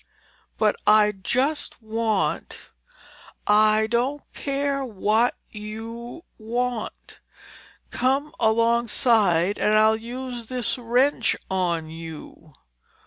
[0.57, 2.71] "But I just want—"
[3.45, 7.19] "I don't care what you want.
[7.91, 12.53] Come alongside, and I'll use this wrench on you!"